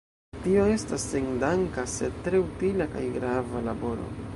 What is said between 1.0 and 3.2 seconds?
sendanka, sed tre utila kaj